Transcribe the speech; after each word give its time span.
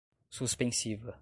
suspensiva 0.29 1.17